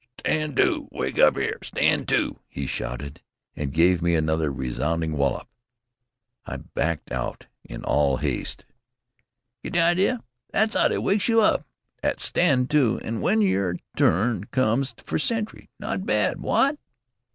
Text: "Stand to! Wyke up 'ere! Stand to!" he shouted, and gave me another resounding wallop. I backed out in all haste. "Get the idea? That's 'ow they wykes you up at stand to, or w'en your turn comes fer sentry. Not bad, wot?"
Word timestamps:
"Stand 0.17 0.55
to! 0.57 0.87
Wyke 0.89 1.19
up 1.19 1.37
'ere! 1.37 1.59
Stand 1.61 2.07
to!" 2.07 2.39
he 2.49 2.65
shouted, 2.65 3.21
and 3.55 3.71
gave 3.71 4.01
me 4.01 4.15
another 4.15 4.51
resounding 4.51 5.11
wallop. 5.15 5.47
I 6.43 6.57
backed 6.57 7.11
out 7.11 7.45
in 7.63 7.83
all 7.83 8.17
haste. 8.17 8.65
"Get 9.63 9.73
the 9.73 9.81
idea? 9.81 10.23
That's 10.51 10.75
'ow 10.75 10.87
they 10.87 10.97
wykes 10.97 11.27
you 11.29 11.41
up 11.41 11.67
at 12.01 12.19
stand 12.19 12.71
to, 12.71 12.95
or 12.97 13.11
w'en 13.11 13.41
your 13.43 13.75
turn 13.95 14.45
comes 14.45 14.95
fer 14.97 15.19
sentry. 15.19 15.69
Not 15.79 16.03
bad, 16.07 16.39
wot?" 16.41 16.79